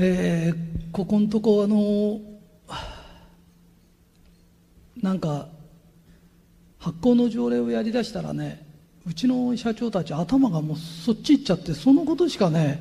[0.00, 2.20] えー、ここのとこあの
[5.02, 5.48] なんか
[6.78, 8.64] 発行の条例をやりだしたらね
[9.04, 12.80] うちの社長たち頭がもうそっち行っちゃってそのことしかね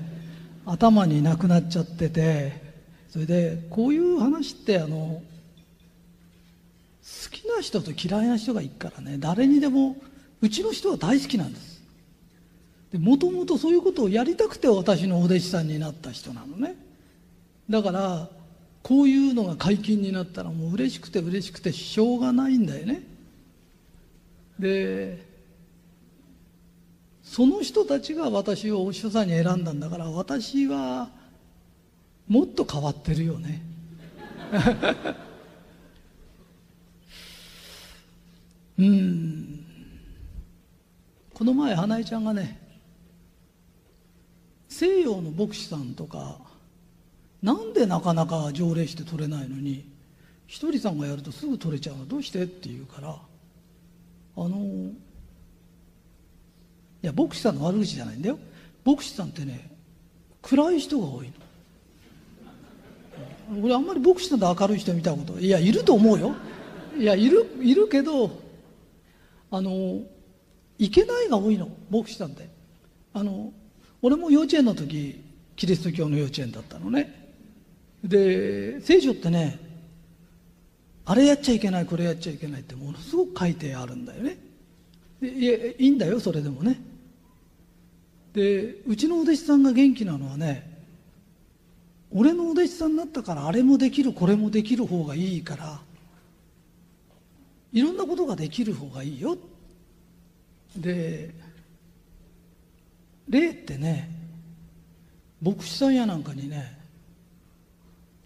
[0.67, 2.61] 頭になくなっちゃってて
[3.09, 5.23] それでこういう話ってあの好
[7.31, 9.95] きな人と嫌いな人がいるからね誰にでも
[10.41, 11.77] うちの人は大好きなんです。
[12.93, 16.86] もともとそういうことをやりたくて私のお弟子さんになった人なのね。
[17.69, 18.29] だから
[18.83, 23.03] こういうのが解禁になったらもう嬉しくて嬉しくてしょうがないんだよね。
[24.57, 25.25] で
[27.21, 31.09] その人たちが私をお師匠さんに選んだんだから私は
[32.27, 33.61] もっと変わってるよね。
[38.79, 39.65] うん。
[41.33, 42.59] この前花江ちゃんがね
[44.69, 46.46] 西洋の牧師さんとか
[47.47, 49.89] なんでなかなか条例して取れないのに
[50.47, 52.43] ひとりさんがやるとすぐ取れちゃうのどうして？
[52.43, 53.19] って言うからあ
[54.35, 54.93] のい
[57.01, 58.37] や牧師さんの悪口じゃないんだよ。
[58.83, 59.71] 牧師さんってね
[60.41, 61.31] 暗い人が多い
[63.49, 63.63] の。
[63.63, 66.35] 俺あんまり牧師さんで明るい人見たこといやいると思うよ。
[66.97, 68.29] いやいるいるけど
[69.51, 70.01] あの
[70.77, 72.49] いけないが多いの牧師さんって。
[73.13, 73.53] あの
[74.01, 75.23] 俺も幼稚園の時
[75.55, 77.16] キリスト教の幼稚園だったのね。
[78.03, 79.59] で聖書ってね
[81.05, 84.37] あれやっちゃいけないこれやっちゃいけないってものすごく書いてあるんだよね。
[85.21, 86.79] いやいいんだよそれでもね。
[88.33, 90.69] でうちのお弟子さんが元気なのはね
[92.11, 95.79] 俺のお弟子さんになったからあれもできるこれもできる方がいいから
[97.73, 99.37] いろんなことができる方がいいよ。
[100.75, 101.33] で
[103.27, 104.09] 霊ってね
[105.41, 106.76] 牧師さんやなんかにね「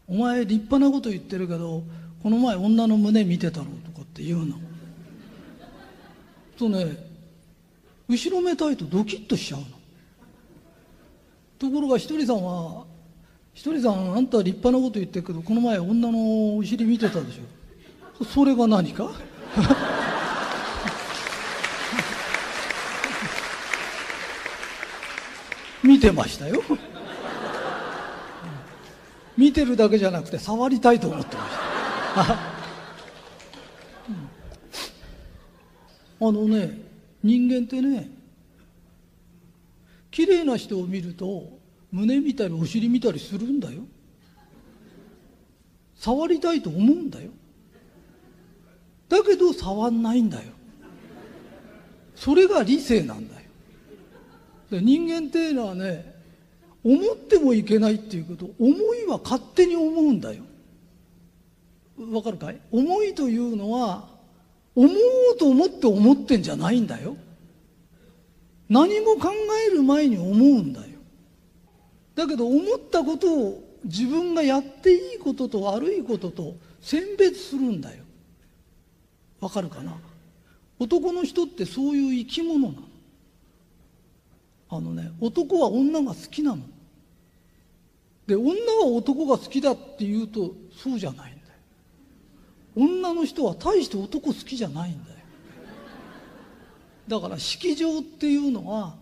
[0.08, 1.84] お前立派なこと言ってるけど
[2.22, 4.56] この前女の胸見てたろ」とかって言うの。
[6.58, 7.09] とね
[8.08, 9.66] 後ろめたいとドキッとしちゃうの。
[11.58, 12.86] ところがひとりさんは
[13.53, 18.25] ひとりさんあんた立派なこと言ってるけどこの前女のお尻見てたでしょ。
[18.25, 19.12] それが何か？
[25.84, 26.62] 見てましたよ。
[29.38, 31.50] 見てるだけじゃなくて触りたいと思ってまし
[32.28, 32.52] た。
[36.24, 36.80] あのね
[37.24, 38.09] 人間ってね
[40.12, 41.59] 綺麗な人を見ると
[41.92, 43.81] 胸見たりお尻見たりするんだよ。
[45.96, 47.31] 触りたいと思うんだよ。
[49.08, 50.52] だけど触んないんだよ。
[52.16, 53.42] それが理性なんだよ。
[54.81, 56.11] 人間っていうのはね
[56.84, 60.44] 思ってもいけないっていうこと思いは勝手に思うんだよ。
[62.12, 62.59] わかるかい？
[62.72, 64.09] 思いというのは
[64.75, 67.16] 思おうと思って思ってんじゃないんだよ。
[68.69, 69.30] 何も考
[69.69, 70.88] える前に思うんだよ。
[72.16, 78.03] だけど思ったことを自分がやっていいことと悪いことと選別するんだよ。
[79.40, 79.96] わかるかな？
[80.80, 82.81] 男の人ってそういう生き物なの。
[84.74, 86.64] あのね男は女が好きなの。
[88.26, 91.54] で女は男が好きだって言うとそうじゃないんだよ。
[92.76, 95.18] 女の人は大して男好きじゃないんだよ。
[97.10, 98.96] だから式場っていうのは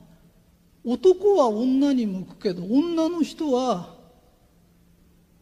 [0.83, 3.93] 男は女に向くけど女の人は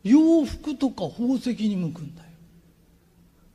[0.03, 2.27] 洋服とか宝石に向くんだよ。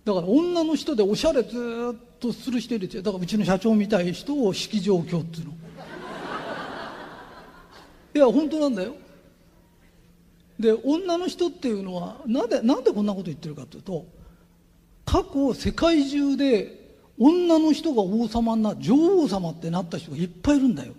[0.07, 1.51] だから女の人でおしゃれず
[1.95, 5.62] っとする人いるだからうちの社長みたい人を式場教っていうの。
[8.15, 8.95] いや本当なんだよ。
[10.59, 14.07] で女の人っていうのはなんでなんでこんなこと言ってるかというと
[15.05, 20.93] 過去世界中で女の人が王様な女王様ってなった人がいっぱいいるんだよ。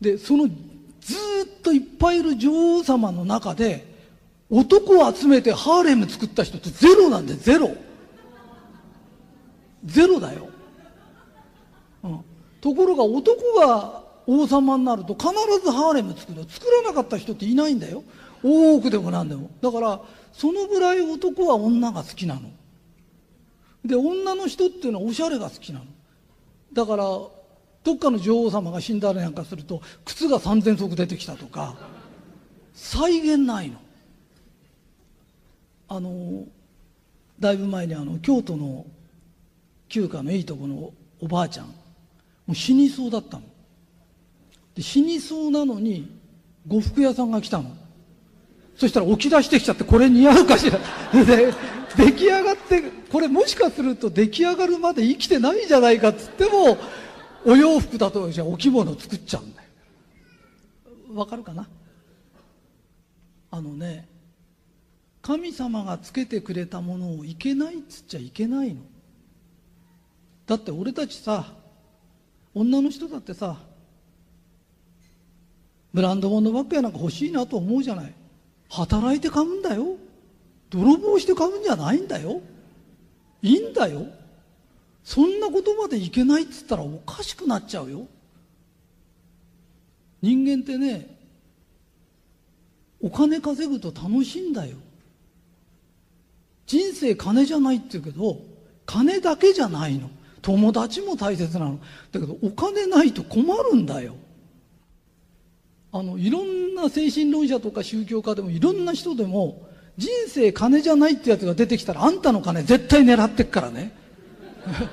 [0.00, 3.86] でそのずっといっぱいいる女王様の中で
[4.50, 7.74] 男を集めてハーレム作った人ってゼロなんでゼロ。
[9.84, 10.48] ゼロだよ、
[12.02, 12.20] うん、
[12.60, 15.30] ところが男が王様になると必
[15.64, 16.44] ずハーレム作る。
[16.46, 18.04] 作らなかった人っていないんだよ。
[18.44, 19.50] 大奥でも何でも。
[19.62, 20.02] だから
[20.34, 22.42] そのぐらい男は女が好きなの。
[23.86, 25.86] で女の人っていうのはおしゃれが好きなの。
[26.74, 27.30] だからど
[27.94, 31.74] っかの女王様が死んだりなんかすると靴が3,000足出てきたとか
[32.74, 33.78] 再現ないの。
[35.88, 36.44] あの
[37.40, 38.84] だいぶ前にあの京都の
[39.88, 41.72] 旧家のいいとこのおばあちゃんも
[42.48, 43.42] う死にそうだったの。
[44.78, 46.08] で死にそうなのに
[46.68, 47.76] 呉服屋さんが来たの
[48.76, 50.78] そしたら起き出してきちゃって、これ似合うかしら。
[51.24, 51.52] で、
[51.96, 52.80] 出来上がって、
[53.10, 56.78] これもしかすると出来上がるまで生きてないんじゃないかっつっても、
[57.44, 59.68] お洋服だと、じゃあお着物作っちゃうんだよ。
[61.16, 61.66] わかるかな？
[63.50, 64.06] あのね、
[65.22, 68.82] 神様がつけてくれたものをいけないっつっちゃいけないの。
[70.46, 71.52] だって俺たちさ、
[72.54, 73.56] 女の人だってさ、
[75.92, 78.12] ブランド物ばっかりなんか欲しいなと思うじゃない。
[78.68, 79.96] 働いて買うんだよ。
[80.70, 82.40] 泥棒して買うんじゃないんだよ。
[83.42, 84.06] いいんだよ。
[85.02, 88.06] そんなことまでいけないっつったらおかしくなっちゃうよ。
[90.20, 91.16] 人間ってね、
[93.00, 94.76] お金稼ぐと楽しいんだよ。
[96.66, 98.38] 人生金じゃないって言うけど、
[98.84, 100.10] 金だけじゃないの。
[100.42, 101.78] 友達も大切なの。
[102.12, 104.14] だけどお金ないと困るんだよ。
[105.92, 113.92] あの、いろんな精神論者とか宗教家でもいろんな人でも、人生金じゃないってやつが出てきたらあんたの金絶対狙ってっからね。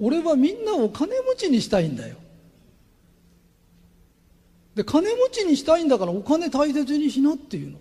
[0.00, 2.16] 俺はみんなを金持ちにしたいんだよ。
[4.74, 7.78] で、金持ちにしたいんだからお金大切にしなっていうの。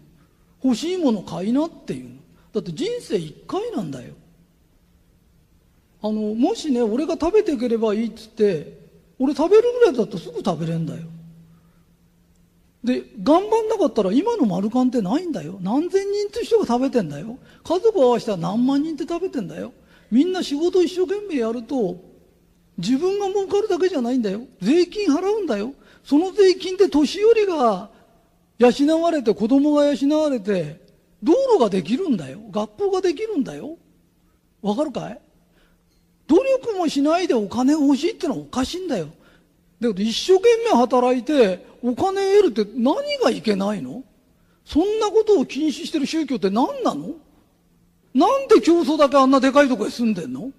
[0.63, 2.15] 欲しいもの買いなっていうの。
[2.53, 4.13] だって人生一回なんだよ。
[6.01, 8.82] あの、もしね、俺が食べていければいいっつって、
[9.19, 11.01] 俺食べるぐらいだったらすぐ食べれんだよ。
[12.83, 15.57] で、頑張んなかったら今の丸ンってないんだよ。
[15.61, 17.37] 何千人って人が食べてんだよ。
[17.63, 19.71] 家族合わせたら何万人って食べてんだよ。
[20.11, 21.97] みんな仕事一生懸命やると、
[22.77, 24.41] 自分が儲かるだけじゃないんだよ。
[24.61, 25.73] 税金払うんだよ。
[26.03, 27.89] その税金で年寄りが
[28.57, 30.81] 養われて、子供が養われて、
[31.21, 32.39] 道路ができるんだよ。
[32.51, 33.77] 学校ができるんだよ。
[34.61, 35.21] わかるかい？
[36.33, 39.05] 努力もしないでお金欲しいってのはおかしいんだよ。
[39.79, 44.03] だけど一生懸命働いてお金得るって何がいけないの？
[44.65, 47.09] そんなことを禁止してる宗教って何なの？
[48.15, 50.51] なんで競争だけあんなでかいとこへ住んでんの？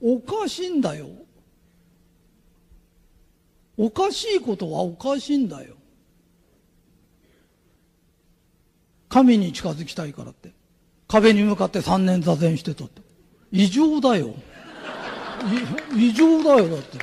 [0.00, 1.08] おかしいんだよ。
[3.76, 5.74] おかしいことはおかしいんだよ。
[9.08, 10.52] 神に近づきたいからって。
[11.08, 13.02] 壁に向かって三年座禅してたって。
[13.50, 14.34] 異常だよ。
[15.96, 16.98] 異常だよ、だって。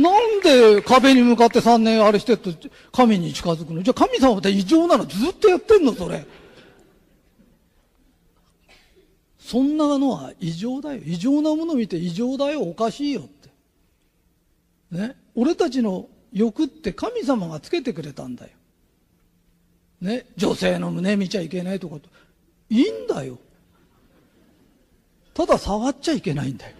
[0.00, 2.54] なんで壁に向かって3年あれしてって
[2.92, 3.82] 神に近づくの？
[3.82, 5.04] じゃあ神様って異常なの？
[5.06, 6.24] ずっとやってんのそれ。
[9.40, 11.00] そんなのは異常だよ。
[11.04, 13.48] 異常なもの見て異常だよ、おかしいよって。
[14.92, 15.16] ね？
[15.34, 18.50] 俺たちの欲って神様がつけてくれたんだよ。
[20.00, 20.26] ね？
[20.36, 22.08] 女性の胸見ちゃいけないとかと。
[22.70, 23.38] いいんだよ。
[25.34, 26.76] ただ触っちゃいけないんだよ。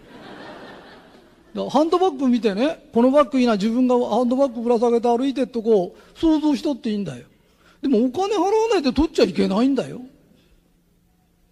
[1.69, 7.27] ハンドバッグ見てね、このバッグいいな、自分がハンドバッグぶら下げて歩いてっとこう、想像しとっていいんだよ。
[7.81, 10.01] でもお金払わないで取っちゃいけないんだよ。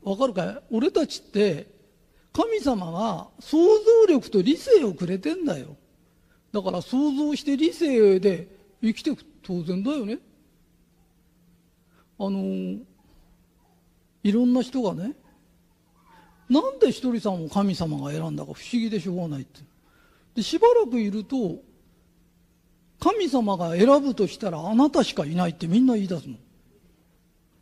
[0.03, 0.58] わかるかい？
[0.70, 1.67] 俺たちって、
[2.32, 5.76] 神様が想像力と理性をくれてんだよ。
[6.53, 8.49] だから想像して理性で
[8.82, 10.19] 生きていく当然だよね。
[12.19, 12.79] あの
[14.23, 15.14] いろんな人がね、
[16.49, 19.61] なんでひとりさんを神様が選んだか不思議でしょうがないって。
[20.36, 21.56] で、しばらくいると、
[23.00, 26.36] 神様が選ぶとしたらあなたしかいないってみんな言い出すの。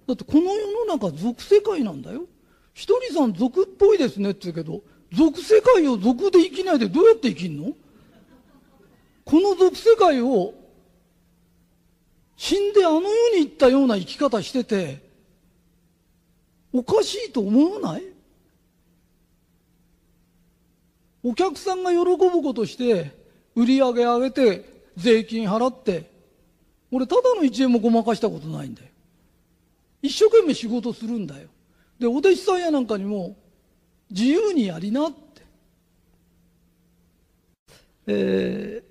[0.06, 2.26] だってこの世の中俗世界なんだよ。
[2.72, 7.72] ひとりさん俗っぽいですねって言うけど、俗世界を俗で生きないでどうやって生きんの？
[9.24, 10.52] この俗世界を
[12.36, 15.08] 死んであの世に行ったような生き方してて、
[16.72, 18.02] おかしいと思わない？
[21.24, 23.12] お客さんが喜ぶことして
[23.56, 26.10] 売り上げ上げて税金払って
[26.92, 28.88] 俺ただの1円もごまかしたことないんだよ。
[30.02, 31.48] 一生懸命仕事するんだよ。
[31.98, 33.36] でお弟子さんやなんかにも
[34.10, 35.42] 自由にやりなって。
[38.06, 38.82] え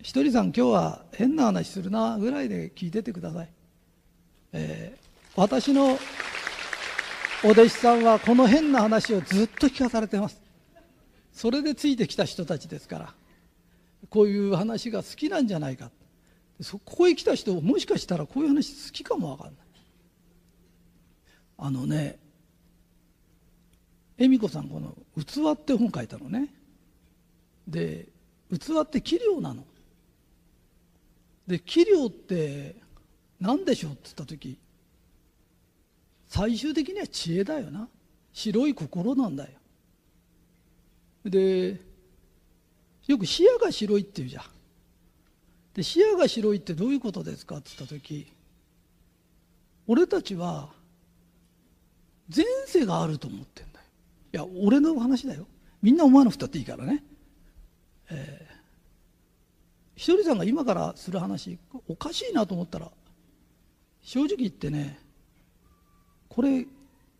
[0.00, 3.48] ー、ひとりさん今日は変な話するなぐらいで聞いててください、
[4.52, 5.00] えー、
[5.34, 5.98] 私の
[7.44, 10.47] お弟子さんはこの変な話をずっと聞かされてます。
[11.38, 13.14] それでついてきた人たちですから
[14.10, 15.92] こういう話が好きなんじゃないか。
[16.60, 19.54] そこへ来た人もしかしたらこういう話好きかもわかんない。
[21.58, 22.18] あのね
[24.18, 26.52] 恵美子さんこの「器」って本書いたのね。
[27.68, 28.08] で
[28.50, 29.64] 器って器量なの。
[31.46, 32.74] で器量って
[33.38, 34.58] 何でしょうって言った時
[36.26, 37.88] 最終的には知恵だよな。
[38.32, 39.50] 白い心なんだよ。
[41.30, 41.80] で
[43.06, 44.44] よく視野が白いっていうじゃん。
[45.74, 48.32] で視野が白いってどういうことですかって言った時
[49.86, 50.68] 俺たちは
[52.34, 53.84] 前世があると思ってんだよ。
[54.32, 55.46] いや俺の話だよ。
[55.80, 57.02] みんな思わなくたっていいからね、
[58.10, 62.90] えー、ひとりさんが今からする話おかしいなと思ったら
[64.02, 64.98] 正直言ってね
[66.28, 66.66] これ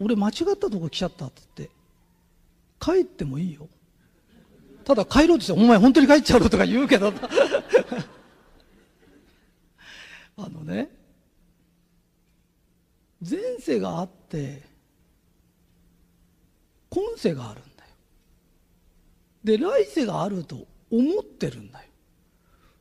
[0.00, 1.74] 俺間違ったとこ来ちゃったって言って
[2.80, 3.68] 帰ってもいいよ。
[4.88, 7.12] ただ帰ろうとして「お前本当に帰っちゃうの?」とか言うけど
[10.38, 10.88] あのね
[13.20, 14.62] 前世があって
[16.88, 17.90] 今世があるんだよ。
[19.44, 21.88] で来世があると思ってるんだよ。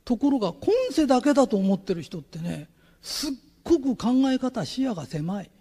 [0.05, 2.69] ところが今世だけだと思ってる人ってね
[3.01, 3.31] すっ
[3.65, 5.51] ごく考え方視野が狭い。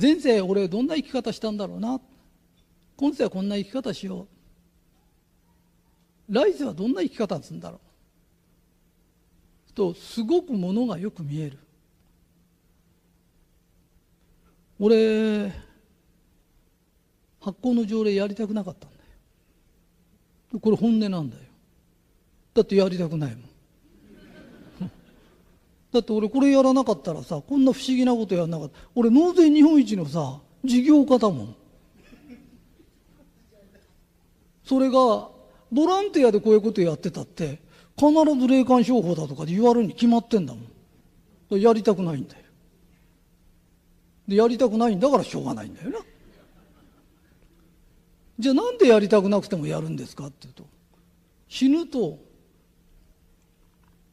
[0.00, 2.00] 前世俺どんな生き方したんだろうな
[3.00, 4.28] 今世はこんな生き方しよ
[6.28, 6.34] う。
[6.34, 7.80] 来世はどんな生き方するんだろ
[9.68, 9.72] う。
[9.72, 11.56] とすごくものがよく見える。
[14.78, 15.50] 俺
[17.40, 18.96] 発行の条例やりたくなかったんだ
[20.52, 20.60] よ。
[20.60, 21.42] これ本音なんだよ。
[22.52, 23.40] だってやりたくないもん。
[25.90, 28.76] だって俺これやらなかったらさこんな不思議なことやらなかった。
[28.94, 31.56] 俺納税日本一のさ事業家だもん。
[34.70, 35.28] それが
[35.72, 37.58] ボランティアでこういうことやってたって
[37.98, 40.60] 必ず霊感商法だとかで言われるに決まってんだも
[41.50, 41.60] ん。
[41.60, 42.42] やりたくないんだよ。
[44.28, 45.98] でやりたくないんだからしょうがないんだよな。
[48.38, 50.62] じゃあなんでやりたくなくてもやるんですかっていうと
[51.48, 52.20] 死ぬと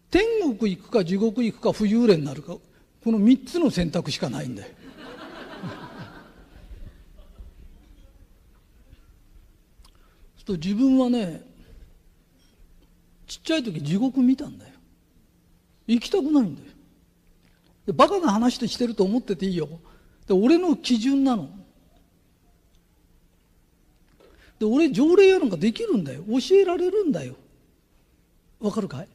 [0.09, 0.23] 天
[0.57, 2.53] 国行くか地獄行くか浮遊霊になるか
[3.03, 4.69] この3つの選択しかないんだよ。
[10.48, 11.46] と自分はね
[13.27, 14.72] ちっちゃい時地獄見たんだよ。
[15.86, 16.68] 行きたくないんだよ。
[17.86, 19.68] でバカな話としてると思ってていいよ。
[20.25, 21.50] で俺の基準なの。
[24.60, 26.24] で俺条例やるのができるんだよ。
[26.24, 27.36] 教えられるんだよ。
[28.60, 29.08] わかるかい？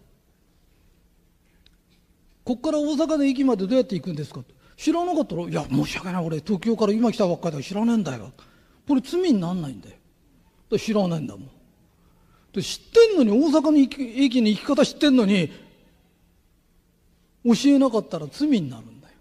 [2.45, 4.43] こっから大阪の駅までどうやって行くんですか？
[4.77, 6.27] 知らなかったら「いや申し訳ない。
[6.27, 8.33] 俺東京から今来たばっかりだから知らねえんだよ」
[8.87, 9.97] これ罪になんないんだよ。
[10.79, 11.51] 知らないんだもん。
[12.53, 15.51] で知ってんのに大阪の駅に行き方知ってんのに
[17.45, 19.15] 教えなかったら罪になるんだよ。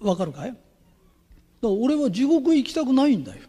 [0.00, 0.50] わかるかい？
[0.50, 0.58] だか
[1.62, 3.42] ら俺は地獄行きたくないんだよ。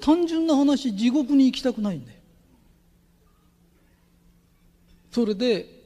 [0.00, 2.18] 単純な話地獄に行きたくないんだよ。
[5.10, 5.80] それで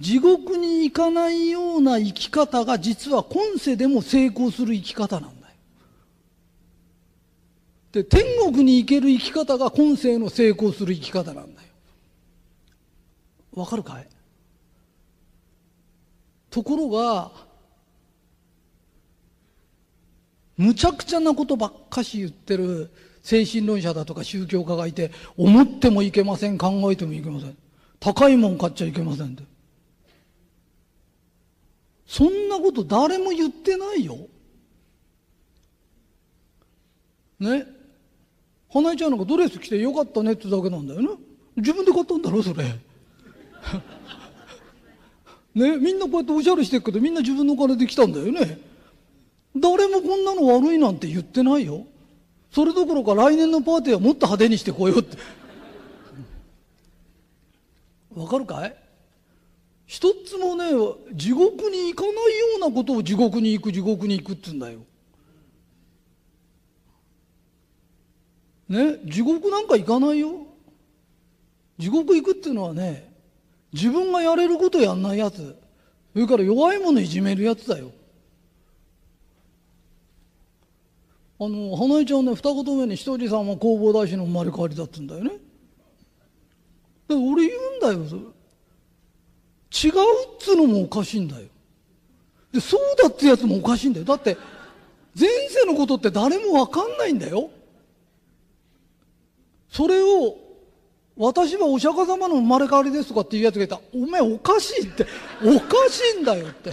[0.00, 5.41] 地獄に行かないような生き方が実は今世でも成功する生き方なんだ
[7.92, 11.68] で天国に行ける生き方が今世の成功する生き方なんだよ。
[13.54, 14.08] わかるかい？
[16.48, 17.30] ところが
[20.56, 22.90] むちゃくちゃなことばっかし言ってる
[23.22, 27.56] 精神論者だとか宗教家がいて思ってもいけません考えてもいけません。
[28.00, 29.42] 高いもん買っちゃいけませんって。
[32.06, 34.16] そんなこと誰も言ってないよ。
[37.38, 37.66] ね？
[38.72, 41.08] 花江ちゃんなんかドレス着てよかったねってだけなんだよね
[41.56, 42.64] 自分で買ったんだろそれ。
[45.54, 48.58] ねみんなこうやっておしゃれしてるけどみんな自分のお金で来たんだよね。
[49.54, 51.86] 誰もこんなの悪いなんて言ってないよ。
[52.50, 55.18] それどころか来年のパーティーはもっと派手にしてこようって。
[58.16, 58.74] わかるかい？
[59.84, 60.70] 一つもね
[61.12, 62.20] 地獄に行かないよ
[62.56, 64.80] うなことを地獄に行く地獄に行くって言うんだよ。
[68.68, 70.46] ね地獄なんか行かないよ。
[71.78, 73.12] 地獄行くっていうのはね
[73.72, 75.56] 自分がやれることやんないやつ
[76.12, 77.90] それから弱いものいじめるやつだよ。
[81.40, 85.40] あの花江ちゃんね二言目にひとりさんは弘法大師の生まれ変わりだって言うんだよね。
[87.08, 88.32] 俺言うんだよ
[89.72, 89.94] 違うっ
[90.38, 91.46] つうのもおかしいんだよ
[92.52, 94.36] でそうだってやつもおかしいんだよだって
[95.18, 97.50] 前世のことって誰も分かんないんだよ
[99.72, 100.36] それを
[101.16, 103.76] 私はお釈迦様の生まれ変わりですとかっていうやつがいた。
[103.76, 105.06] らお前おかしいって。
[105.42, 106.72] おかしいんだよって。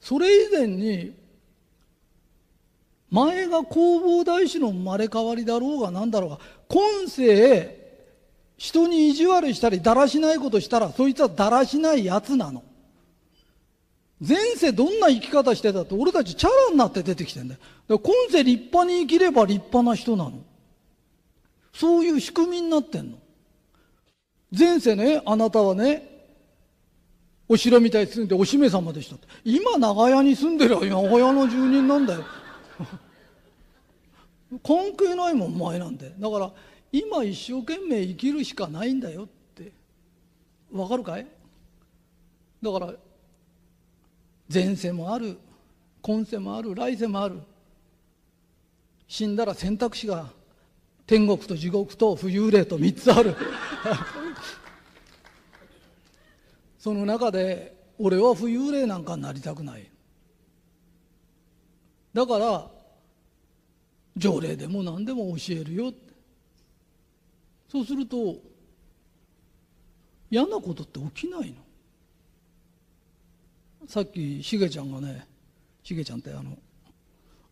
[0.00, 1.14] それ以前に
[3.10, 7.78] 前が弘法大師の生まれ変わりだろうが何だろうが今世
[8.56, 12.64] 人に意地悪したりだらしないことしたらそいつはだらしないやつなの。
[14.20, 17.60] 前世どんな生き方してたって俺たちチャラになって出てきてんだよ。
[17.88, 20.42] だから今世立派に生きれば立派な人なの。
[21.72, 23.18] そういう仕組みになってんの。
[24.56, 26.18] 前世ね、あなたはね、
[27.48, 29.28] お城みたいに住んでお姫様でしたって。
[29.44, 30.84] 今長屋に住んでるよ。
[30.84, 32.24] 長屋の住人なんだよ。
[34.64, 36.12] 関係ないもん、お前なんて。
[36.18, 36.52] だから、
[36.90, 39.72] 今一生懸命生きるしかないんだよって。
[40.72, 41.26] わかるかい？
[42.62, 42.94] だから、
[44.52, 45.38] 前世もある、
[46.00, 47.40] 今世もある、来世もある。
[49.06, 50.30] 死んだら選択肢が
[51.06, 53.34] 天国と地獄と浮遊霊と3つある。
[56.78, 59.90] その中で俺は浮遊霊なんかになりたくない
[62.14, 62.70] だから
[64.16, 65.92] 条例でも何でも教えるよ
[67.68, 68.36] そうすると
[70.30, 71.56] 嫌なことって起きないの
[73.88, 75.26] さっきしげちゃんがね
[75.82, 76.56] しげちゃんってあの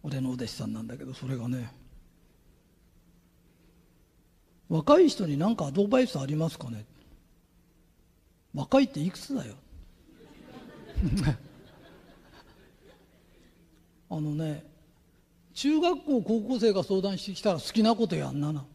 [0.02, 1.72] 俺のお弟子さんなんだけどそれがね
[4.68, 6.84] 若い人に何かアドバイスありますかね？
[8.52, 9.54] 若いっていくつだよ？
[14.10, 14.64] あのね
[15.54, 18.66] 中学校高校生が相談してきたら好きなことやんなな。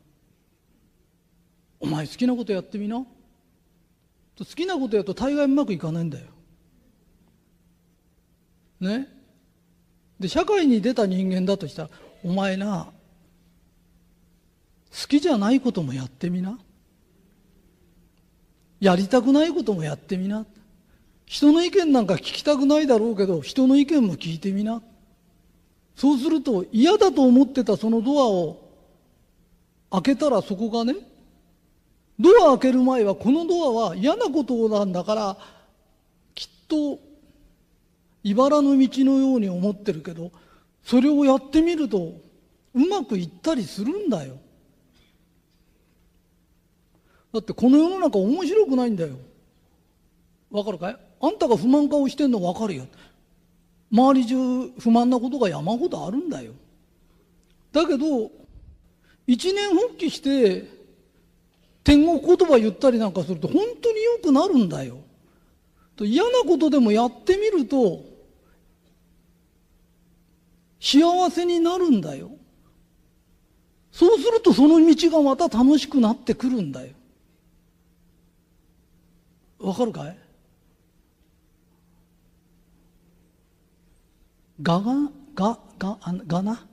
[1.80, 3.06] お前好きなことやってみな。
[4.38, 6.31] 好きなことやると大概うまくいかないんだよ。
[8.82, 9.08] ね。
[10.20, 11.90] で社会に出た人間だとしたら
[12.24, 12.90] お前な
[14.92, 16.60] 好きじゃないこともやってみな。
[18.80, 20.46] やりたくないこともやってみな。
[21.26, 24.82] 人の意見なんか聞きたくないだろうけど人の意見も聞いてみな。
[25.96, 28.70] そうすると嫌だと思ってたそのドアを
[29.92, 30.96] 開けたらそこがね
[32.20, 35.38] ドア開ける前はこのドアは嫌なことなんだから
[36.34, 37.00] きっと
[38.24, 40.32] 茨の道のように思ってるけど
[40.84, 42.14] それをやってみると
[42.74, 44.38] うまくいったりするんだよ。
[47.34, 49.16] だってこの世の中面白くないんだよ。
[50.50, 50.98] わかるかい？
[51.22, 52.86] あんたが不満顔してんのわかるよ。
[53.92, 54.36] 周り中
[54.80, 56.54] 不満なことが山ほどあるんだよ。
[57.72, 58.32] だけど
[59.28, 60.68] 一年復帰して
[61.84, 64.98] 天国言葉言ったりなんかすると本当に良くなるんだよ。
[66.00, 68.04] 嫌なことでもやってみると
[70.82, 72.32] 幸せになるんだよ
[73.92, 76.94] そうするとその道がまた楽しくなってくるんだよ
[79.60, 80.18] わかるかい？
[84.62, 84.94] がが、
[85.36, 86.66] が、が、がな？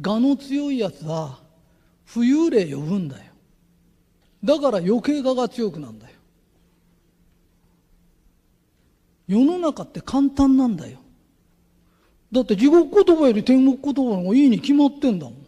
[0.00, 1.38] がの強いやつは
[2.06, 3.32] 浮遊霊呼ぶんだよ。
[4.42, 6.14] だから余計我が強くなんだよ。
[9.26, 10.98] 世の中って簡単なんだよ。
[12.32, 15.46] だって地獄言葉より天国言葉の方がいいに決まってんだもん。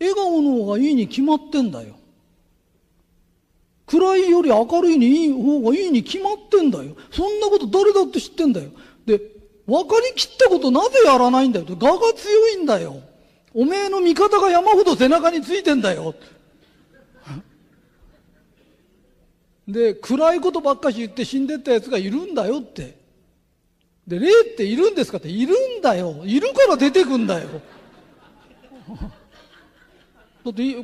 [0.00, 1.94] 笑顔の方がいいに決まってんだよ。
[3.86, 6.96] 暗いより明るいにいい方がいいに決まってんだよ。
[7.10, 8.70] そんなこと誰だって知ってんだよ。
[9.04, 9.20] で、
[9.66, 11.66] 分かりきったことなぜやらないんだよ。
[11.68, 12.96] 我が強いんだよ。
[13.52, 16.14] おめえの味方が山ほど背中についてんだよ。
[19.68, 23.03] で、暗いことばっかし言って死んでった奴がいるんだよって。
[24.06, 26.22] で、霊っているんですかって、いるんだよ。
[26.24, 27.48] いるから出てくんだよ。
[30.44, 30.82] だって、しょ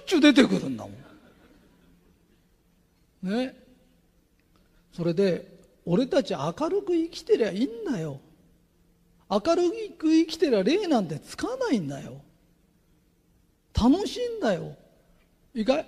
[0.00, 0.90] っちゅう出てくるんだも
[3.22, 3.32] ん。
[3.36, 3.54] ね。
[4.92, 5.46] それで
[5.84, 8.20] 俺たち明るく生きてりゃいいんだよ。
[9.30, 12.20] 明るく生きてりゃ霊なんてつかないんだよ。
[13.80, 14.74] 楽しいんだよ。
[15.54, 15.86] いいかい？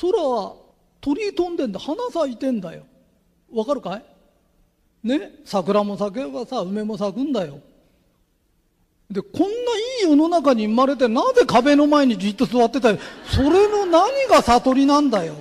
[0.00, 0.56] 空は
[1.00, 1.78] 鳥飛んでんだ。
[1.78, 2.84] 花咲いてんだよ。
[3.52, 4.04] わかるかい？
[5.02, 7.60] ね桜も咲けばさ梅も咲くんだよ。
[9.10, 15.34] でこんないい世の中に生まれてなぜ壁の前にじっと座ってたりそれの何が悟りなんだよ。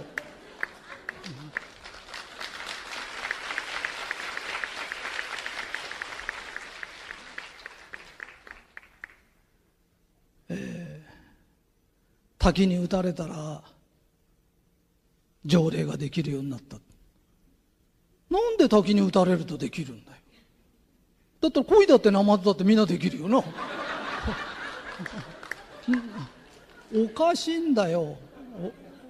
[10.50, 11.04] え、
[12.40, 13.62] 滝に打たれたら
[15.46, 16.78] 条例ができるようになった
[18.30, 20.18] なんで滝に打たれるとできるんだよ。
[21.42, 23.44] だったら恋だってナマズだってみんなできるよな。
[26.96, 28.18] おかしいんだよ。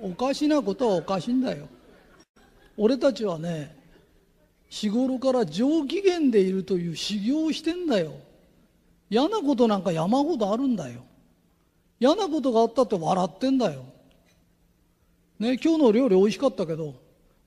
[0.01, 1.67] おかしなことはおかしいんだよ。
[2.77, 3.75] 俺たちはね
[4.69, 8.13] 日頃から上機嫌でいるという修行をしてんだよ。
[9.09, 11.01] 嫌なことなんか山ほどあるんだよ。
[11.99, 13.83] 嫌なことがあったって笑ってんだよ。
[15.39, 16.93] ね今日の料理美味しかったけど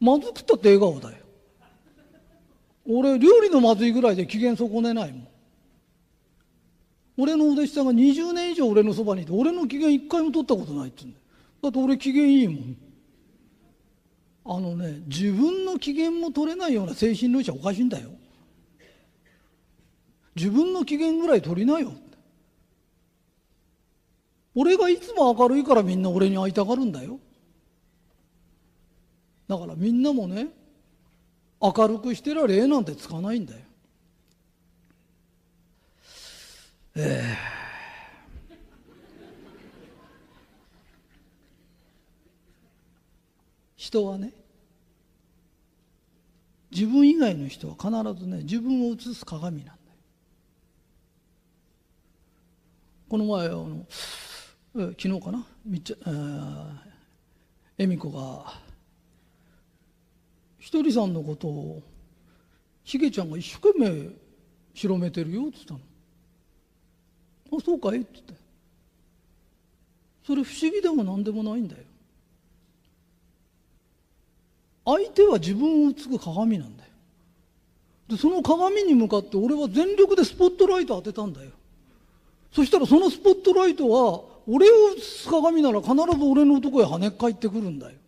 [0.00, 1.21] まずくったって笑顔だよ。
[2.86, 5.28] 俺料理のまずいぐらいで機嫌損ねないもん。
[7.18, 11.24] 俺のお弟子さんが20年以上俺のそばにいて俺の機嫌一回も取ったことないって言うんだよ。
[11.62, 12.76] だって俺機嫌いいもん。
[14.44, 18.10] あのね自分の機嫌も取れないような精神論者おかしいんだよ。
[20.34, 21.92] 自分の機嫌ぐらい取りなよ
[24.54, 27.18] 俺がいつも明るいからみんな俺に会いたがるんだよ。
[29.46, 30.48] だからみんなもね
[31.62, 33.60] 明るくしてら礼なんてつかないんだよ。
[36.96, 37.38] ええ。
[43.76, 44.32] 人はね
[46.70, 49.78] 自分以外の人は必ずね自分を映す鏡なんだよ。
[53.08, 53.86] この前あの
[54.74, 55.44] 昨日かな？
[55.66, 55.96] みっちゃ
[57.76, 58.54] 恵美子が
[60.72, 61.82] ひとりさんのことを
[62.82, 64.08] しげちゃんが一生懸命
[64.72, 65.80] 広めてるよって言ったの
[67.58, 68.34] 「あそうかい?」って言って。
[70.26, 71.82] それ不思議でも何でもないんだよ。
[74.86, 76.90] 相手は自分を映す鏡なんだよ。
[78.08, 81.50] でその鏡に向かって俺は全力でスポットライト当てたんだよ。
[82.50, 87.98] そしたらそのスポットライトは俺を映す鏡なら必ず俺のとこへ跳ね返ってくるんだよ。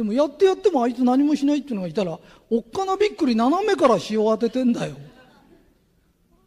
[0.00, 4.96] でもやってやってもあいつ何もしないっていうのがいたらおっかなびっくり斜めから塩当ててんだよ。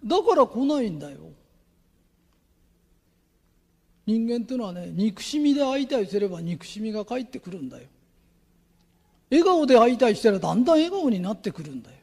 [0.04, 1.20] だから来ないんだよ。
[4.08, 7.88] 人間っていうのはね憎しみで会いたいすれば憎しみが返ってくるんだよ。
[9.30, 11.98] 笑顔で会いたいしたらだんだん笑顔になってくるんだよ。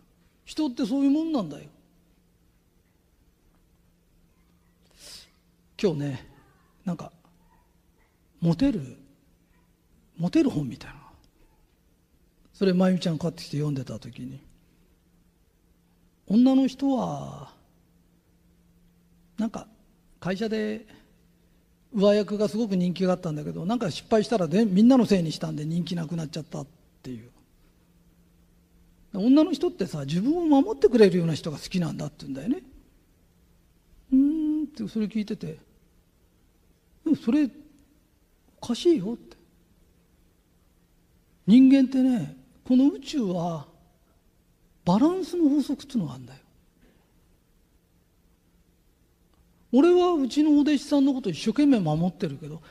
[0.45, 1.65] 人ってそういうもんなんだよ。
[5.83, 6.29] 今日ね
[6.85, 7.11] なんか
[8.41, 8.97] モテる？
[10.17, 11.00] モテる本みたいな
[12.61, 14.39] それ真由ちゃん買ってきて読んでた時に。
[16.27, 17.55] 女の人は
[19.39, 19.67] なんか
[20.21, 20.85] 会社で
[21.95, 26.67] 上役がすごく人気があったんだけどなんか失敗したらでみんなのせいにしたんで人気なくなっちゃったっ
[27.03, 27.31] ていう。
[29.15, 32.63] 女の人ってさ自分を守ってくれるような人が好きなんだって言うんだよね。
[34.13, 35.47] うんってそれ聞いてて。
[35.47, 35.57] で
[37.07, 37.49] もそれ
[38.61, 39.39] おかしいよって。
[41.47, 42.39] 人間ってね
[42.71, 43.67] この宇宙は
[44.85, 46.39] バランスの法則っていうのがあるんだよ。
[49.73, 52.63] 俺はうちのお弟子さんのこと一生懸命守ってるけど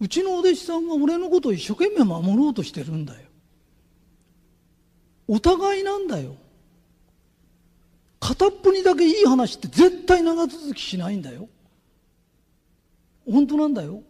[0.00, 3.28] うちのお弟子さんが俺のことを一生懸命守ろうとしてるんだよ。
[5.28, 6.34] お互いなんだよ。
[8.18, 11.48] 片っぽにだけいい話って絶対長続きしないんだよ。
[13.30, 14.02] 本当なんだよ。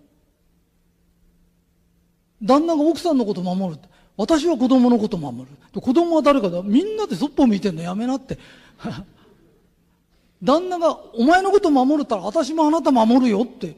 [2.40, 3.97] 旦那が奥さんのこと守るって。
[4.18, 5.80] 私は子供のこと守る。
[5.80, 6.60] 子供は誰かだ。
[6.62, 8.36] みんなでそっぽ向いてんのやめなって。
[10.42, 13.76] 旦那がお前のこと守るったら私もあなた守るよって。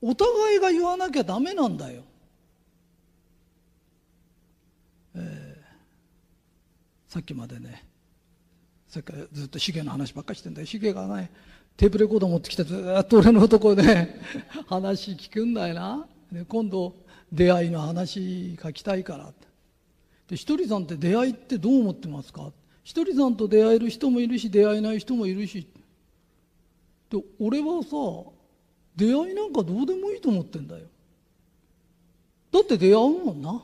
[0.00, 2.04] お互いが言わなきゃダメなんだよ。
[5.16, 7.84] えー、さっきまでね
[8.86, 10.66] さっきからずっとシゲの話ばっかりしてんだよ。
[10.68, 11.32] シゲがね
[11.76, 14.20] テープレコード持ってきてずっと俺のとこで
[14.68, 16.06] 話聞くんだよな。
[16.30, 16.94] で今度
[17.32, 19.32] 出会いの話書きたいから
[20.28, 22.50] でひとりさんって出会いってどう思ってますか？
[22.82, 25.66] ひとりさんと出会える人もいるし出会えない人もいるし。
[27.10, 27.96] で俺はさ
[28.96, 30.86] 出会いなんかどうでもいいと思ってんだよ。
[32.52, 33.62] だって出会うもんな。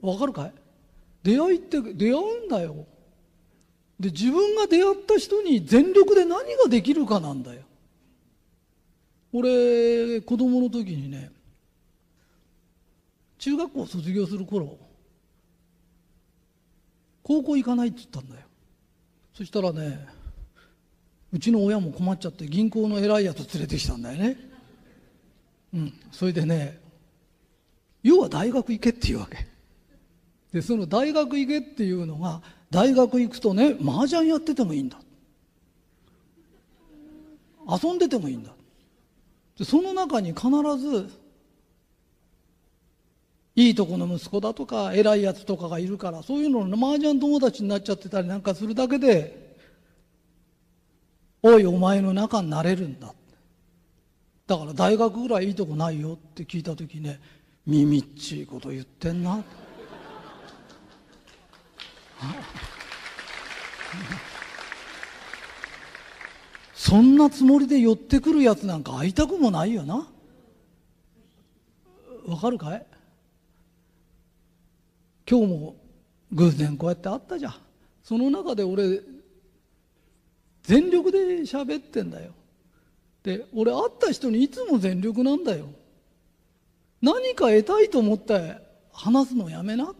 [0.00, 0.52] わかるかい？
[1.22, 2.86] 出会いって出会うんだよ。
[4.00, 7.62] で自分が出会った人に全力で何ができるかなんだよ。
[9.32, 11.30] 俺子供の時にね
[13.42, 14.78] 中学校卒業する頃
[17.24, 18.46] 高校行かないって言ったんだよ。
[19.34, 20.06] そしたらね
[21.32, 24.36] うちの親も困っちゃって銀行の偉いやつ連れてきたんだよね。
[25.74, 25.92] うん。
[26.12, 26.78] それでね
[28.04, 29.44] 要は大学行けっていうわけ。
[30.52, 35.00] でその大学行けっていうのが大学行くとね麻雀やっててもいいんだ。
[37.66, 38.52] 遊んでてもいいんだ。
[39.58, 41.21] でその中に必ず
[43.54, 49.56] いいとこの息子だとか偉いやつとかがいるからそういうのの麻雀友達になっちゃってたりなんかするだけで
[51.42, 53.12] おいお前の中になれるんだ。
[54.46, 57.20] だから大学ぐらいいいとこないよって聞いた時ね
[57.66, 59.42] 耳っちいこと言ってんな。
[66.74, 70.06] そんなつもりで寄ってくるやつなんか会いたくもないよな。
[72.26, 72.86] わかるかい？
[75.28, 75.76] 今日も
[76.32, 77.54] 偶然こうやってあったじゃん。
[78.02, 79.00] その中で俺
[80.62, 82.32] 全力で喋ってんだよ。
[83.22, 85.66] で俺会った人にいつも全力なんだよ。
[87.00, 88.56] 何か得たいと思って
[88.92, 89.92] 話すのやめな。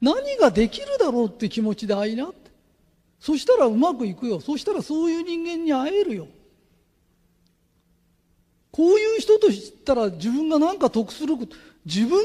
[0.00, 2.30] 何ができるだろうって気持ちで会いな
[3.20, 4.40] そしたらうまくいくよ。
[4.40, 6.28] そしたらそういう人間に会えるよ。
[8.70, 11.56] こういう人と知ったら自分が何か得すること。
[11.88, 12.18] 自分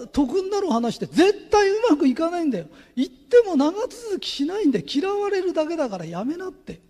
[0.00, 2.66] が得になる話って絶対うまくいかないんだよ。
[2.94, 6.80] 言っても長続きしないんで嫌われるだけだからやめなって。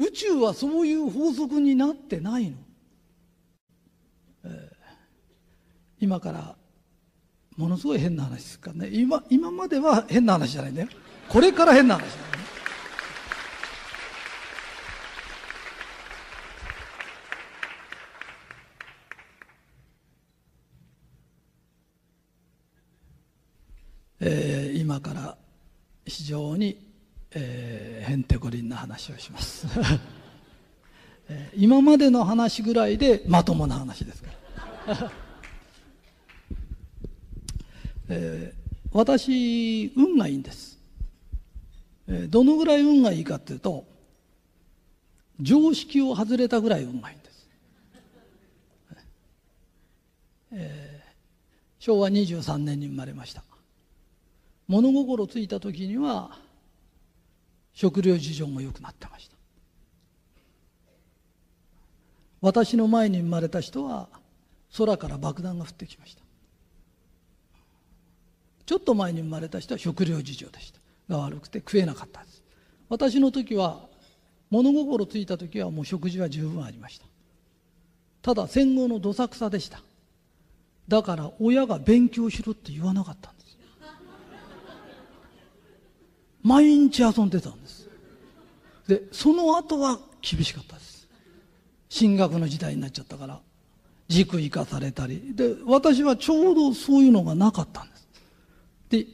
[0.00, 2.56] 宇宙はそういう法則になってないの、
[4.46, 4.52] えー、
[6.00, 6.56] 今から
[7.56, 8.90] ものすごい変な話ですからね。
[8.92, 10.88] 今今までは変な話じゃないんだよ。
[11.28, 12.41] これから変な話だ。
[24.24, 25.36] えー、今から
[26.06, 26.78] 非常に、
[27.32, 29.66] えー、へんてこりんな話をします、
[31.28, 34.30] えー、今までの話ぐらいでまともな話ですか
[34.86, 35.12] ら、
[38.10, 40.78] えー、私運がいいんです、
[42.06, 43.84] えー、どのぐらい運がいいかっていうと
[45.40, 47.48] 常識を外れたぐらい運がいいんです、
[50.52, 51.12] えー、
[51.80, 53.42] 昭和23年に生まれました。
[54.68, 56.38] 物心ついた時には
[57.72, 59.36] 食料事情も良くなってました。
[62.40, 64.08] 私の前に生まれた人は
[64.76, 66.22] 空から爆弾が降ってきました。
[68.66, 70.80] ちょっと前に生まれた人は食料事情でした。
[71.08, 72.42] が悪くて食えなかったです。
[72.88, 73.80] 私の時は
[74.50, 77.06] 物心ついた時はもう食事は十分ありました。
[78.22, 79.80] ただ戦後のどさくさでした。
[80.88, 83.41] だから親が勉強しろって言わなかったんです。
[86.42, 87.88] 毎日遊んでたんです。
[88.88, 91.08] でその後は厳しかったです。
[91.88, 93.40] 進学の時代になっちゃったから
[94.08, 95.34] 塾行かされたり。
[95.34, 98.08] で私はちょうどそういうのがなかったんです。
[98.90, 99.06] で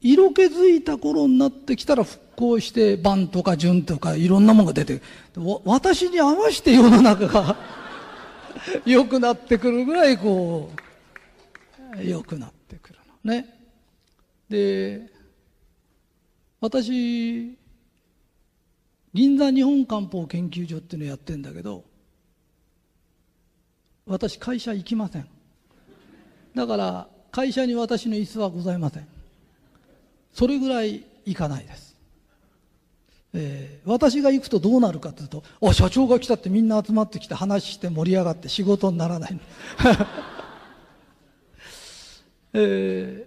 [0.00, 5.00] 色気づいた頃になってきたら復興して番とか順とかいろんなものが出て
[5.64, 7.56] 私に合わせて世の中が
[8.84, 10.70] 良くなってくるぐらいこ
[11.96, 13.46] う良くなってくるのね。
[14.48, 15.12] で
[16.62, 17.58] 私
[19.12, 21.84] 銀座日本漢方研究所っていうのやってんだけど
[24.06, 25.28] 私会社行きません。
[26.54, 29.08] だから会社に私の椅子はございません。
[30.32, 31.96] それぐらい行かないです、
[33.34, 39.40] えー、私が行くとどうなるかというと「あ社長が来た」ってみんな集まってきて話して盛り上がって仕事にならない。
[42.54, 43.26] え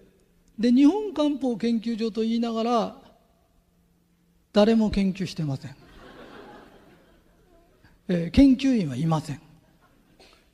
[0.59, 3.04] ー、で日本漢方研究所と言いながら
[4.55, 5.75] 誰も研究してません、
[8.07, 9.41] えー、研究員はいません。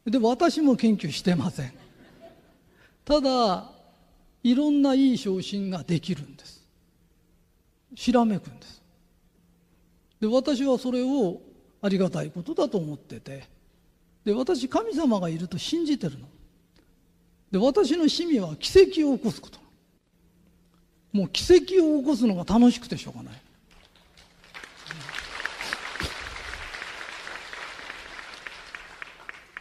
[0.07, 1.73] で私も研究してません。
[3.05, 3.69] ただ
[4.41, 6.67] いろんないい昇進ができるんです。
[7.93, 8.81] ひらめくんです。
[10.19, 11.39] で私はそれを
[11.79, 13.47] ありがたいことだと思ってて。
[14.25, 16.27] で私神様がいると信じてるの。
[17.51, 19.59] で私の趣味は奇跡を起こすこと。
[21.13, 23.40] もう奇跡を起こすのが楽しくてしょうがない。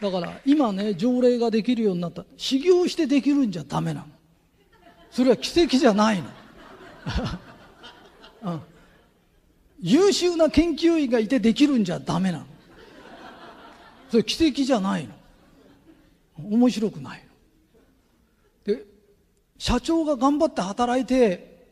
[0.01, 2.25] だから今ね条例ができるようになった。
[2.35, 4.07] 修行してできるんじゃダメなの。
[5.11, 6.29] それは奇跡じゃないの、
[8.43, 8.61] うん、
[9.81, 12.45] 優秀な研究員がいてできるんじゃダメなの。
[14.09, 15.13] それ奇跡じゃないの。
[16.49, 17.23] 面白くない
[18.65, 18.73] の。
[18.73, 18.85] で
[19.59, 21.67] 社長が頑張って働いて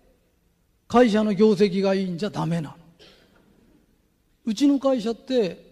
[0.87, 2.75] 会社の業績がいいんじゃダメなの。
[4.45, 5.68] うちの会社って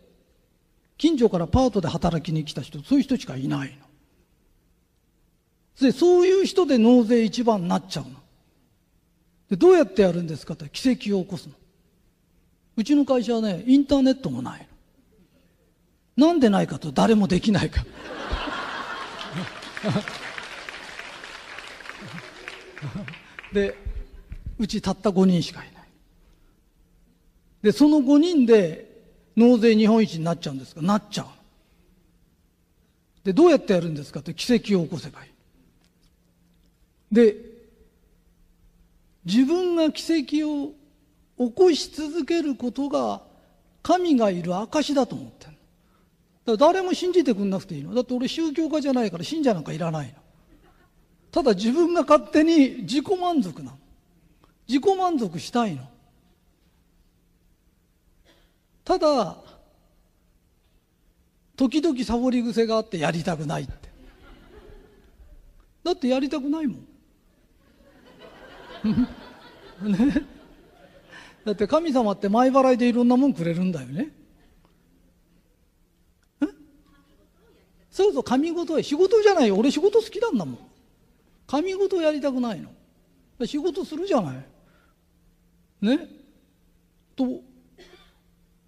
[0.97, 3.75] 近所からパートで働きに来た人そういう人しかいないの。
[5.79, 8.11] でそういう人で納税一番になっちゃうの。
[9.49, 11.53] でどうやってやるんですかって奇跡を起こすの。
[12.75, 14.67] うちの会社はねインターネットもない
[16.17, 16.27] の。
[16.27, 17.85] なんでないかと誰もできないか
[23.53, 23.77] で
[24.57, 25.83] うちたった5人しかいない。
[27.61, 28.86] でその5人で
[29.37, 30.81] 納税日本一になっちゃうんですか？
[30.81, 31.27] なっちゃう。
[33.23, 34.19] でどうやってやるんですか？
[34.19, 35.31] って奇跡を起こせばいい。
[37.15, 37.35] で
[39.23, 40.01] 自分が奇
[40.41, 40.73] 跡を
[41.37, 43.21] 起こし続けることが
[43.83, 45.53] 神がいる証だと思ってる
[46.45, 47.93] だ誰も信じてくんなくていいの。
[47.93, 50.13] だって俺宗教家じゃないから信者なんかいらないの。
[51.31, 53.77] ただ自分が勝手に自己満足なの。
[54.67, 55.83] 自己満足したいの。
[58.87, 59.35] ただ
[61.57, 63.73] 時々サボり癖があってやりたくないって。
[65.83, 66.87] だってやりたくないもん。
[69.91, 70.25] ね。
[71.43, 74.13] だって神様って前払いでいろんなもんくれるんだよね。
[77.91, 79.57] そうそう神事へ仕事じゃないよ。
[79.57, 80.59] 俺仕事好きなんだもん。
[81.45, 82.69] 神事やりたくないの。
[83.45, 84.45] 仕事するじゃない。
[85.81, 86.07] ね？
[87.17, 87.41] と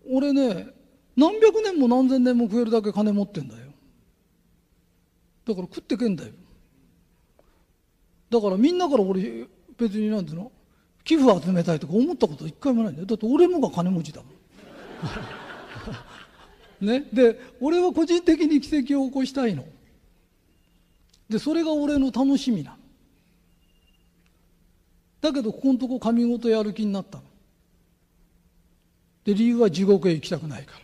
[0.09, 0.67] 俺ね
[1.15, 3.67] 何百年も何千年も食えるだけ金持ってんだよ。
[5.45, 6.31] だから食ってけんだよ。
[8.29, 10.51] だからみんなから俺別になんていうの
[11.03, 13.07] 寄付集めたいとか思ったこと一回もないんだよ。
[13.07, 14.31] だって俺もが金持ちだもん。
[16.85, 17.05] ね？
[17.11, 19.65] で俺は個人的に奇跡を起こしたいの。
[21.29, 22.77] でそれが俺の楽しみなの。
[25.21, 27.23] だけどここのとこ神事やる気になったの
[29.29, 30.79] で理由は地獄へ行きたくないから。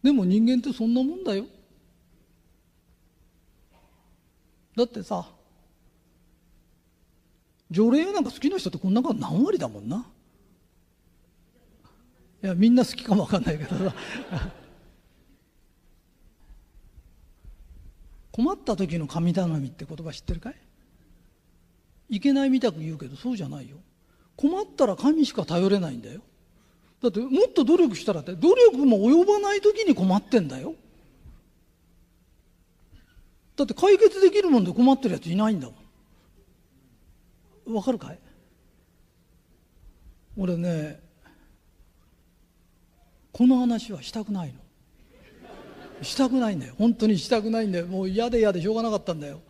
[0.00, 1.44] でも人間ってそんなもんだよ。
[4.76, 5.26] だってさ
[7.68, 10.06] 条例なんか好きな人ってこんなこと何割だもんな。
[12.44, 13.96] いやみんな好きかもわかんないけどさ。
[18.30, 20.56] 困った時の神頼みって言葉知ってるかい？
[22.08, 23.78] いけないみたく言うけどそうじゃないよ。
[24.38, 26.22] 困ったら神しか頼れないんだよ。
[27.02, 30.74] だってもっと努力したらって努力も及ばない時に困ってんだよ。
[33.56, 35.74] だって解決できるもんで困ってるやついないんだも
[37.72, 37.74] ん。
[37.74, 38.18] わかるかい？
[40.36, 41.00] 俺ね
[43.32, 46.04] この話はしたくないの。
[46.04, 46.74] したくないんだよ。
[46.78, 47.88] 本当にしたくないんだよ。
[47.88, 49.40] もう嫌で嫌でしょうがなかったんだよ。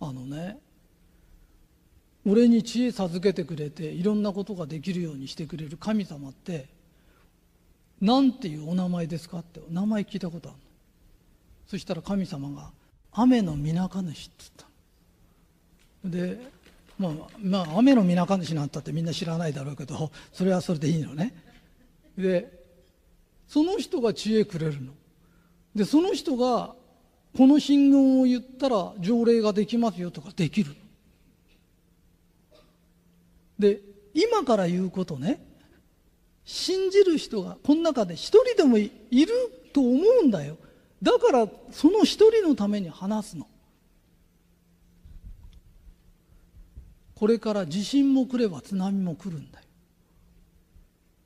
[0.00, 0.60] あのね
[2.26, 6.66] 俺に知恵授けてくれていろんなことができるようにしてくれる神様って
[8.00, 10.64] 何ていうお名前ですかって名前聞いたことあるの？
[11.66, 12.70] そしたら神様が
[13.12, 14.66] 「雨のみなか主」って言った
[16.08, 16.10] の。
[16.10, 16.40] で
[16.98, 21.34] まあ、まあ、雨のみなか主なんたってみんな知らないだろうけどそれはそれでいいのね。
[22.18, 22.60] で
[23.48, 24.92] その人が知恵くれるの。
[25.74, 26.74] でその人が
[27.36, 30.74] この信言を言ったら条例ができますよとかできる
[33.60, 33.80] で
[34.14, 35.46] 今から言うことね。
[36.44, 39.28] 信じる人がこの中で一人でもいる
[39.72, 40.56] と思うんだよ。
[41.02, 43.46] だからその一人のために話すの。
[47.14, 49.64] これから地震も来れば津波も来るんだよ。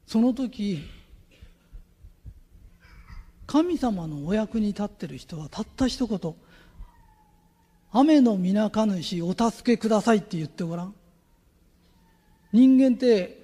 [0.07, 0.83] その時
[3.47, 6.35] 神様のお役に立ってる人はたった一言
[7.93, 10.95] 「雨のみなか主お助けください」って言ってごらん。
[12.55, 13.43] 人間って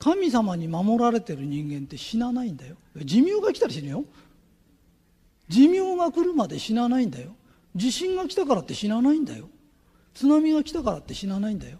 [0.00, 2.74] 神様に守られてる人間って死なないんだよ。
[2.96, 4.04] 寿命が来たら死ぬよ。
[5.48, 7.36] 寿命が来るまで死なないんだよ。
[7.76, 9.48] 地震が来たからって死なないんだよ。
[10.14, 11.78] 津波が来たからって死なないんだよ。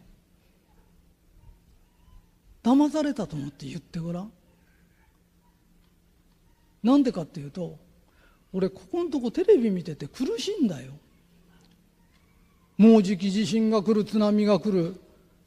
[2.62, 4.32] 騙されたと思って言ってごらん。
[6.84, 7.76] なんでかっていうと
[8.52, 10.92] 俺ここのとこテレビ見てて苦しいんだよ。
[12.82, 14.96] もうじき地震が来る津波が来る。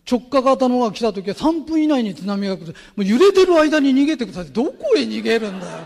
[0.09, 2.67] 直下型のが来た時は3分以内に津波が来る。
[2.95, 4.53] もう揺れてる間に逃げてください。
[4.53, 5.79] どこへ逃げるんだよ。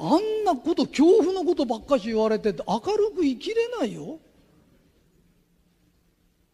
[0.00, 4.18] あんなこと恐怖のことばっかし言われて明るく生きれないよ。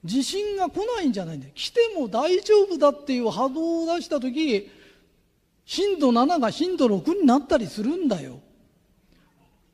[0.05, 1.53] 地震が来ないんじゃないんだよ。
[1.55, 4.71] 来ても大丈夫だっていう波動を出した時
[5.65, 8.41] 震度7が震度6になったりするんだよ。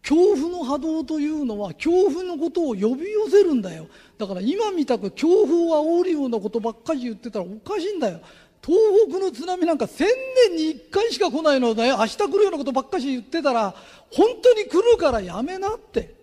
[0.02, 3.86] 恐怖の波動というのは恐怖のことを呼び寄せるんだよ。
[4.18, 8.20] だから今みたく恐怖を煽るようなことばっかり言ってたらおかしいんだよ。
[8.62, 10.06] 東北の津波なんか千
[10.50, 11.98] 年に一回しか来ないのだよ。
[11.98, 13.74] 明日来るようなことばっかり言ってたら
[14.10, 16.14] 本当に来るからやめなって。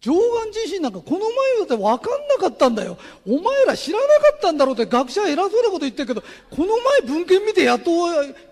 [0.00, 0.12] 上
[0.52, 1.28] 岸地震なんかこの前
[1.58, 2.96] だって分かんなかったんだよ。
[3.26, 7.90] お前ら知らなかったんだろうって学者偉そうなこと言ってるけどこの前文献見てやっと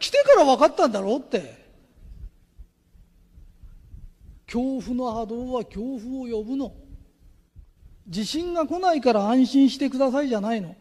[0.00, 1.63] 来てから分かったんだろうって。
[4.54, 6.72] 恐怖の波動は恐怖を呼ぶの。
[8.06, 10.76] 地震が来ないから安心してくださいじゃないの。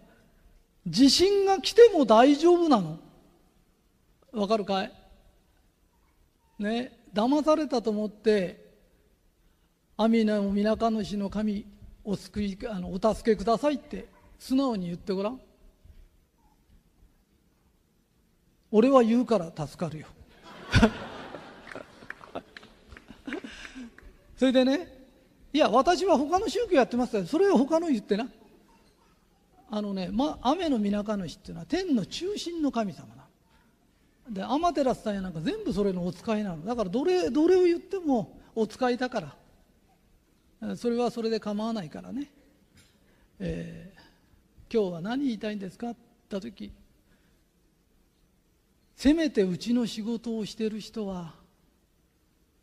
[0.85, 2.99] 地震が来ても大丈夫なの。
[4.31, 4.91] わかるかい？
[6.59, 8.63] ね騙されたと思って
[9.97, 11.65] 阿弥陀みなか主の神
[12.03, 14.05] お救いあのお助けくださいって
[14.37, 15.41] 素直に言ってごらん。
[18.69, 20.07] 俺は言うから助かるよ。
[24.43, 24.89] それでね
[25.53, 28.27] いや私は他の宗教やってますからそれは他の言ってな。
[29.71, 33.23] あのね、ま、雨の皆か主っていうのは天の中心の神様な
[34.27, 34.35] の。
[34.35, 36.65] で天照さんやなんか全部それのお使いなの。
[36.65, 39.33] だからどれどれを言ってもお使いだか
[40.59, 40.75] ら。
[40.75, 42.29] それはそれで構わないからね、
[43.39, 45.99] えー、今日は何言いたいんですかって
[46.31, 46.73] 言った時
[48.97, 51.33] せめてうちの仕事をしてる人は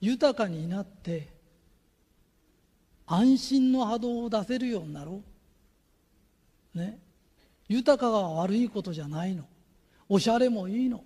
[0.02, 1.39] 豊かになって
[3.12, 5.20] 安心の波動を出せるようになろ
[6.74, 6.78] う。
[6.78, 7.00] ね。
[7.68, 9.44] 豊かが悪いことじゃないの。
[10.08, 11.02] おしゃれもいいの。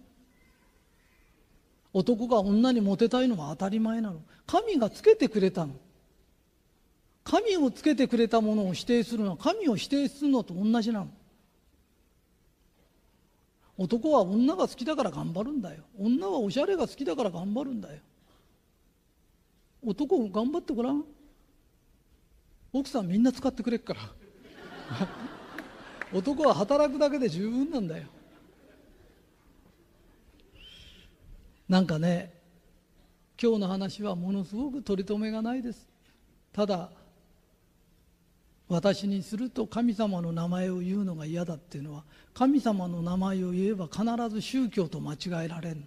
[1.94, 4.20] 男が女にモテたいのは当たり前なの。
[4.46, 5.74] 神がつけてくれたの。
[7.24, 11.08] 神をつけてくれたものを否定するのは神を否定するのと同じなの。
[13.78, 15.84] 男は女が好きだから頑張るんだよ。
[15.98, 17.98] 女はおしゃれが好きだから頑張るんだよ。
[19.86, 21.02] 男頑張ってごらん。
[22.74, 24.00] 奥さんみんな使ってくれっから。
[26.12, 28.08] 男は働くだけで十分なんだよ。
[31.68, 32.34] なんかね
[33.40, 35.88] 今日の話はものすごく取り留めがないです。
[36.52, 36.90] ただ
[38.68, 42.02] 私にすると神様の名前を言うのが嫌だっていうのは
[42.32, 45.82] 神様の名前を言えば必ず宗教と間違えられるの。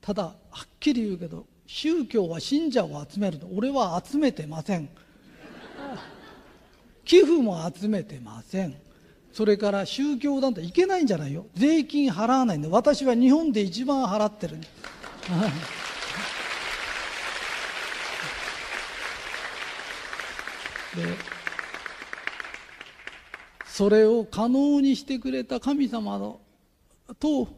[0.00, 3.48] ただはっきり言うけど宗教は信者を集めるの。
[3.54, 4.88] 俺は集めてません。
[7.04, 8.74] 寄付も集めてません。
[9.32, 11.46] それから宗教団体いけないんじゃないよ。
[11.54, 14.56] 税金払わないんで私は日本で一番払ってる。
[14.56, 14.66] で
[23.66, 26.40] それを可能にしてくれた神様の
[27.18, 27.48] と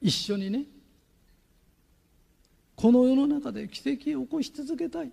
[0.00, 0.64] 一緒にね
[2.74, 5.12] この世の中で奇跡を起こし続けたい。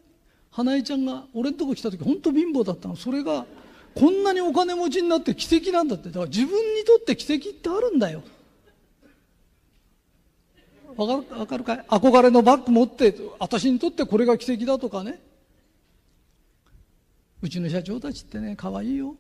[0.52, 2.96] 花江ちゃんが俺のとこ来た時本当貧乏だったの。
[2.96, 3.46] それが
[3.96, 6.10] こんなにお金持ちになって奇跡なんだって。
[6.10, 8.24] だから自分にとって奇跡ってあるんだよ。
[10.96, 11.86] わかるわかるかい？
[11.88, 15.22] 憧れのバッグ持って私にとってこれが奇跡だとかね。
[17.42, 19.16] うちの社長たちってね可愛いよ。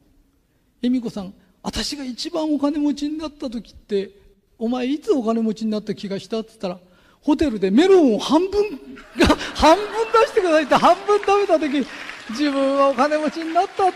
[0.81, 4.11] 恵美子さん私が一番お金持ちになった時って
[4.57, 6.39] お前いつお金持ちになった気がした？
[6.39, 6.79] って言ったら
[7.21, 8.71] ホテルでメロンを半分
[9.17, 9.85] が 半分
[10.21, 11.85] 出してくださいって半分食べた時
[12.29, 13.93] 自分はお金持ちになったっ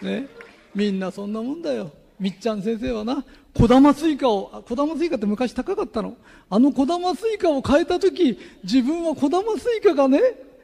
[0.00, 0.26] て ね
[0.74, 3.24] みんなそんなもんだよみっちゃん先生はな
[3.54, 6.16] 小玉スイカを、小玉スイカって昔高かったの。
[6.48, 10.20] あの小玉スイカを買えた時、自分は小玉スイカがね、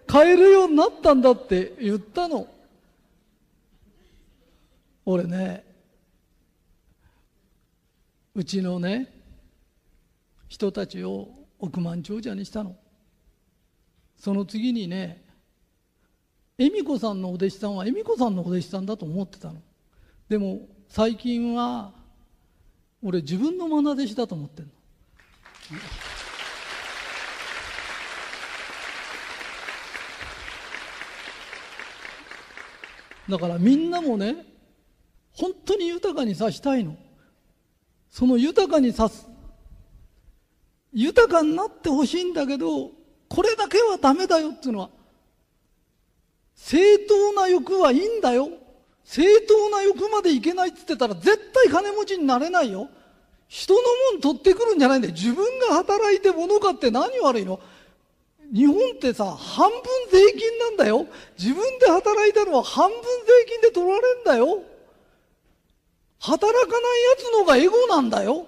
[0.07, 2.47] 買えるようになったんだって言ったの。
[5.05, 5.64] 俺ね、
[8.39, 9.12] うちのね、
[10.47, 11.28] 人たちを
[11.59, 12.76] 億万長者にしたの。
[14.16, 15.24] その次にね、
[16.57, 19.61] 恵美子さんのお弟子さんは恵美子さんのお弟子さんだと思ってたの。
[20.28, 21.91] でも最近は
[23.03, 24.70] 俺自分の愛弟子だと思ってんの。
[33.30, 34.47] だからみんなもね
[35.32, 36.97] 本当に豊かにさしたいの
[38.11, 39.26] その豊かにさす
[40.92, 42.90] 豊かになってほしいんだけど
[43.28, 44.90] これだけはダメだよっていうのは
[46.54, 48.48] 正当な欲はいいんだよ
[49.09, 52.90] 正当な欲までいけないって言ってたら絶対金持ちになれないよ。
[53.48, 53.80] 人の
[54.12, 55.14] もん取ってくるんじゃないんだよ。
[55.14, 57.59] 自分が働いて物買って何悪いの
[58.52, 59.80] 日本ってさ、半分
[60.12, 61.06] 税金なんだよ。
[61.38, 63.06] 自分で働いたのは半分税
[63.48, 64.62] 金で取られんだよ。
[66.18, 68.46] 働かない奴のがエゴなんだよ。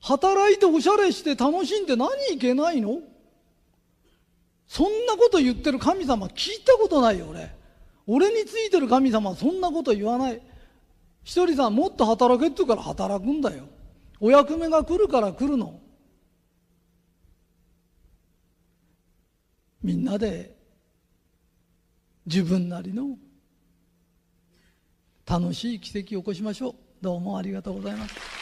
[0.00, 3.00] 働いておしゃれして楽しんで何いけないの？
[4.66, 7.58] そんなこと言ってる神様聞いたことないよ俺。
[8.06, 10.42] 俺についてる神様はそんなこと言わない
[11.22, 13.64] ひとりさんもっと働けって言うから働くんだよ
[14.18, 15.78] お役目が来るから来るの
[19.80, 20.56] みんなで
[22.26, 23.16] 自分なりの
[25.30, 26.74] 楽しい奇跡を起こしましょう。
[27.00, 28.39] どうもありがとうございます。